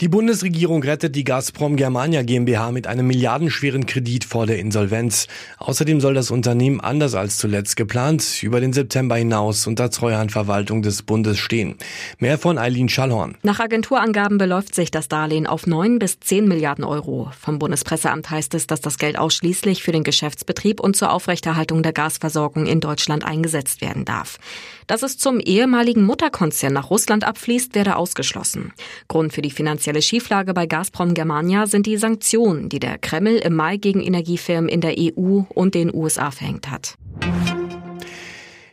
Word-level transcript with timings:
Die 0.00 0.08
Bundesregierung 0.08 0.82
rettet 0.82 1.14
die 1.14 1.22
Gazprom 1.22 1.76
Germania 1.76 2.22
GmbH 2.24 2.72
mit 2.72 2.88
einem 2.88 3.06
milliardenschweren 3.06 3.86
Kredit 3.86 4.24
vor 4.24 4.46
der 4.46 4.58
Insolvenz. 4.58 5.28
Außerdem 5.58 6.00
soll 6.00 6.14
das 6.14 6.32
Unternehmen 6.32 6.80
anders 6.80 7.14
als 7.14 7.38
zuletzt 7.38 7.76
geplant 7.76 8.42
über 8.42 8.60
den 8.60 8.72
September 8.72 9.14
hinaus 9.14 9.68
unter 9.68 9.90
Treuhandverwaltung 9.90 10.82
des 10.82 11.04
Bundes 11.04 11.38
stehen. 11.38 11.76
Mehr 12.18 12.36
von 12.36 12.58
Eileen 12.58 12.88
Schallhorn. 12.88 13.36
Nach 13.44 13.60
Agenturangaben 13.60 14.38
beläuft 14.38 14.74
sich 14.74 14.90
das 14.90 15.06
Darlehen 15.06 15.46
auf 15.46 15.68
9 15.68 16.00
bis 16.00 16.18
10 16.18 16.48
Milliarden 16.48 16.82
Euro. 16.82 17.30
Vom 17.38 17.60
Bundespresseamt 17.60 18.28
heißt 18.28 18.54
es, 18.54 18.66
dass 18.66 18.80
das 18.80 18.98
Geld 18.98 19.16
ausschließlich 19.16 19.84
für 19.84 19.92
den 19.92 20.02
Geschäftsbetrieb 20.02 20.80
und 20.80 20.96
zur 20.96 21.12
Aufrechterhaltung 21.12 21.84
der 21.84 21.92
Gasversorgung 21.92 22.66
in 22.66 22.80
Deutschland 22.80 23.24
eingesetzt 23.24 23.80
werden 23.80 24.04
darf. 24.04 24.40
Dass 24.88 25.04
es 25.04 25.16
zum 25.16 25.38
ehemaligen 25.38 26.04
Mutterkonzern 26.04 26.72
nach 26.72 26.90
Russland 26.90 27.22
abfließt, 27.22 27.76
werde 27.76 27.94
ausgeschlossen. 27.94 28.72
Grund 29.06 29.32
für 29.32 29.42
die 29.42 29.52
finanzielle 29.52 29.91
finanzielle 29.92 30.02
Schieflage 30.02 30.54
bei 30.54 30.66
Gazprom 30.66 31.12
Germania 31.12 31.66
sind 31.66 31.86
die 31.86 31.98
Sanktionen, 31.98 32.68
die 32.68 32.78
der 32.78 32.98
Kreml 32.98 33.36
im 33.36 33.54
Mai 33.54 33.76
gegen 33.76 34.00
Energiefirmen 34.00 34.68
in 34.68 34.80
der 34.80 34.94
EU 34.98 35.42
und 35.50 35.74
den 35.74 35.94
USA 35.94 36.30
verhängt 36.30 36.70
hat. 36.70 36.96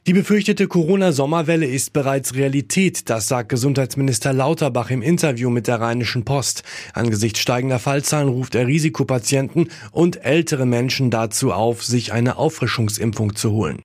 Die 0.07 0.13
befürchtete 0.13 0.67
Corona-Sommerwelle 0.67 1.65
ist 1.67 1.93
bereits 1.93 2.35
Realität, 2.35 3.09
das 3.09 3.27
sagt 3.27 3.49
Gesundheitsminister 3.49 4.33
Lauterbach 4.33 4.89
im 4.91 5.01
Interview 5.01 5.49
mit 5.49 5.67
der 5.67 5.81
Rheinischen 5.81 6.23
Post. 6.23 6.63
Angesichts 6.93 7.39
steigender 7.39 7.79
Fallzahlen 7.79 8.29
ruft 8.29 8.55
er 8.55 8.65
Risikopatienten 8.65 9.67
und 9.91 10.23
ältere 10.23 10.65
Menschen 10.65 11.11
dazu 11.11 11.51
auf, 11.51 11.83
sich 11.83 12.13
eine 12.13 12.37
Auffrischungsimpfung 12.37 13.35
zu 13.35 13.51
holen. 13.51 13.83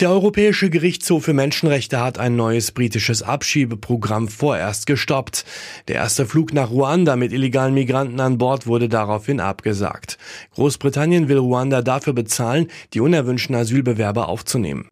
Der 0.00 0.10
Europäische 0.10 0.70
Gerichtshof 0.70 1.24
für 1.24 1.32
Menschenrechte 1.32 2.00
hat 2.00 2.20
ein 2.20 2.36
neues 2.36 2.70
britisches 2.70 3.24
Abschiebeprogramm 3.24 4.28
vorerst 4.28 4.86
gestoppt. 4.86 5.44
Der 5.88 5.96
erste 5.96 6.24
Flug 6.24 6.52
nach 6.52 6.70
Ruanda 6.70 7.16
mit 7.16 7.32
illegalen 7.32 7.74
Migranten 7.74 8.20
an 8.20 8.38
Bord 8.38 8.68
wurde 8.68 8.88
daraufhin 8.88 9.40
abgesagt. 9.40 10.16
Großbritannien 10.54 11.28
will 11.28 11.38
Ruanda 11.38 11.82
dafür 11.82 12.12
bezahlen, 12.12 12.68
die 12.94 13.00
unerwünschten 13.00 13.56
Asylbewerber 13.56 14.28
aufzunehmen. 14.28 14.88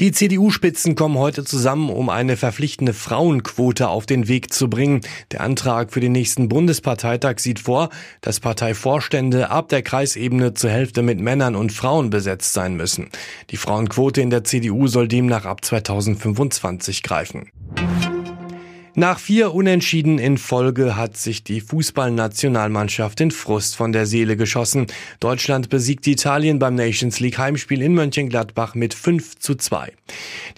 Die 0.00 0.12
CDU-Spitzen 0.12 0.94
kommen 0.94 1.18
heute 1.18 1.44
zusammen, 1.44 1.90
um 1.90 2.08
eine 2.08 2.38
verpflichtende 2.38 2.94
Frauenquote 2.94 3.88
auf 3.88 4.06
den 4.06 4.28
Weg 4.28 4.50
zu 4.50 4.70
bringen. 4.70 5.02
Der 5.30 5.42
Antrag 5.42 5.92
für 5.92 6.00
den 6.00 6.12
nächsten 6.12 6.48
Bundesparteitag 6.48 7.38
sieht 7.38 7.58
vor, 7.58 7.90
dass 8.22 8.40
Parteivorstände 8.40 9.50
ab 9.50 9.68
der 9.68 9.82
Kreisebene 9.82 10.54
zur 10.54 10.70
Hälfte 10.70 11.02
mit 11.02 11.20
Männern 11.20 11.54
und 11.54 11.70
Frauen 11.70 12.08
besetzt 12.08 12.54
sein 12.54 12.76
müssen. 12.76 13.10
Die 13.50 13.58
Frauenquote 13.58 14.22
in 14.22 14.30
der 14.30 14.42
CDU 14.42 14.86
soll 14.86 15.06
demnach 15.06 15.44
ab 15.44 15.62
2025 15.62 17.02
greifen. 17.02 17.50
Nach 19.00 19.18
vier 19.18 19.54
Unentschieden 19.54 20.18
in 20.18 20.36
Folge 20.36 20.94
hat 20.94 21.16
sich 21.16 21.42
die 21.42 21.62
Fußballnationalmannschaft 21.62 23.22
in 23.22 23.30
Frust 23.30 23.74
von 23.74 23.92
der 23.92 24.04
Seele 24.04 24.36
geschossen. 24.36 24.88
Deutschland 25.20 25.70
besiegt 25.70 26.06
Italien 26.06 26.58
beim 26.58 26.74
Nations 26.74 27.18
League 27.18 27.38
Heimspiel 27.38 27.80
in 27.80 27.94
Mönchengladbach 27.94 28.74
mit 28.74 28.92
5 28.92 29.38
zu 29.38 29.54
2. 29.54 29.94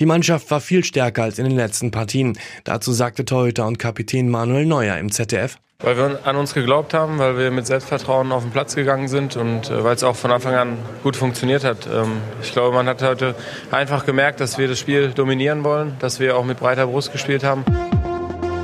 Die 0.00 0.06
Mannschaft 0.06 0.50
war 0.50 0.60
viel 0.60 0.82
stärker 0.82 1.22
als 1.22 1.38
in 1.38 1.44
den 1.44 1.54
letzten 1.54 1.92
Partien. 1.92 2.36
Dazu 2.64 2.90
sagte 2.90 3.24
Torhüter 3.24 3.64
und 3.64 3.78
Kapitän 3.78 4.28
Manuel 4.28 4.66
Neuer 4.66 4.98
im 4.98 5.12
ZDF. 5.12 5.58
Weil 5.78 5.96
wir 5.96 6.18
an 6.24 6.34
uns 6.34 6.52
geglaubt 6.52 6.94
haben, 6.94 7.20
weil 7.20 7.38
wir 7.38 7.52
mit 7.52 7.68
Selbstvertrauen 7.68 8.32
auf 8.32 8.42
den 8.42 8.50
Platz 8.50 8.74
gegangen 8.74 9.06
sind 9.06 9.36
und 9.36 9.70
äh, 9.70 9.84
weil 9.84 9.94
es 9.94 10.02
auch 10.02 10.16
von 10.16 10.32
Anfang 10.32 10.56
an 10.56 10.78
gut 11.04 11.14
funktioniert 11.14 11.62
hat. 11.62 11.86
Ähm, 11.86 12.16
ich 12.42 12.50
glaube, 12.50 12.74
man 12.74 12.88
hat 12.88 13.02
heute 13.02 13.36
einfach 13.70 14.04
gemerkt, 14.04 14.41
dass 14.41 14.58
wir 14.58 14.66
das 14.66 14.81
Spiel 14.81 15.10
dominieren 15.10 15.62
wollen, 15.62 15.94
dass 16.00 16.19
wir 16.19 16.36
auch 16.36 16.44
mit 16.44 16.58
breiter 16.58 16.88
Brust 16.88 17.12
gespielt 17.12 17.44
haben. 17.44 17.64